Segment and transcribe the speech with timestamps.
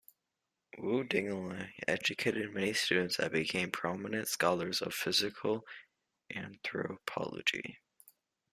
[0.79, 5.63] Wu Dingliang educated many students that became prominent scholars of physical
[6.33, 7.77] anthropology.